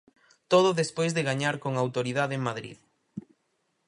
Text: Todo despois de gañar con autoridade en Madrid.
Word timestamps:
Todo 0.51 0.77
despois 0.81 1.11
de 1.13 1.25
gañar 1.29 1.55
con 1.63 1.73
autoridade 1.75 2.33
en 2.37 2.45
Madrid. 2.49 2.77